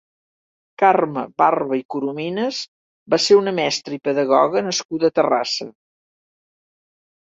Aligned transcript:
Carme 0.83 1.25
Barba 1.41 1.79
i 1.81 1.83
Corominas 1.97 2.63
va 3.15 3.21
ser 3.29 3.39
una 3.43 3.55
mestra 3.63 3.99
i 4.01 4.03
pedagoga 4.11 4.67
nascuda 4.73 5.15
a 5.15 5.19
Terrassa. 5.23 5.75